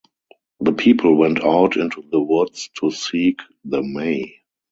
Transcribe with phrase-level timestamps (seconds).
[0.61, 4.37] The people went out into the woods to seek the May.